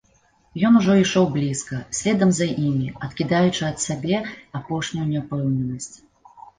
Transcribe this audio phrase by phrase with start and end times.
[0.69, 4.17] Ён ужо ішоў блізка, следам за імі, адкідаючы ад сябе
[4.65, 5.93] апошнюю няўпэўненасць.